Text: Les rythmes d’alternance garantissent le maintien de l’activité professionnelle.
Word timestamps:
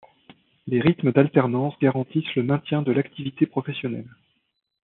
Les 0.65 0.81
rythmes 0.81 1.11
d’alternance 1.11 1.75
garantissent 1.79 2.33
le 2.33 2.41
maintien 2.41 2.81
de 2.81 2.91
l’activité 2.91 3.45
professionnelle. 3.45 4.09